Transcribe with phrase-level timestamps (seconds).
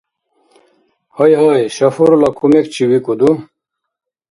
[1.15, 1.63] —Гьайгьай.
[1.75, 3.31] Шоферла кумекчи викӏуду?